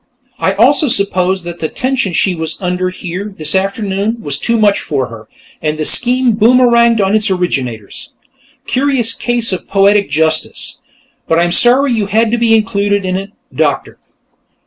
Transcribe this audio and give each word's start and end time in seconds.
I 0.39 0.53
also 0.53 0.87
suppose 0.87 1.43
that 1.43 1.59
the 1.59 1.67
tension 1.69 2.11
she 2.11 2.33
was 2.33 2.57
under 2.59 2.89
here, 2.89 3.25
this 3.37 3.53
afternoon, 3.53 4.17
was 4.19 4.39
too 4.39 4.57
much 4.57 4.79
for 4.79 5.09
her, 5.09 5.29
and 5.61 5.77
the 5.77 5.85
scheme 5.85 6.31
boomeranged 6.31 6.99
on 6.99 7.13
its 7.13 7.29
originators. 7.29 8.09
Curious 8.65 9.13
case 9.13 9.53
of 9.53 9.67
poetic 9.67 10.09
justice, 10.09 10.79
but 11.27 11.37
I'm 11.37 11.51
sorry 11.51 11.91
you 11.93 12.07
had 12.07 12.31
to 12.31 12.39
be 12.39 12.55
included 12.55 13.05
in 13.05 13.15
it, 13.15 13.29
Doctor." 13.53 13.99